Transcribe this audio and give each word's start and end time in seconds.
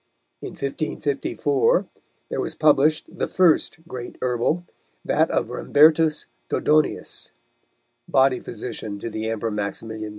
In 0.41 0.53
1554 0.55 1.85
there 2.29 2.41
was 2.41 2.55
published 2.55 3.07
the 3.19 3.27
first 3.27 3.77
great 3.87 4.17
Herbal, 4.19 4.63
that 5.05 5.29
of 5.29 5.49
Rembertus 5.51 6.25
Dodonaeus, 6.49 7.29
body 8.07 8.39
physician 8.39 8.97
to 8.97 9.11
the 9.11 9.29
Emperor 9.29 9.51
Maximilian 9.51 10.05
II. 10.09 10.09